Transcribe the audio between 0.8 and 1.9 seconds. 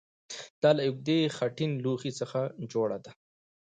اوږدې خټین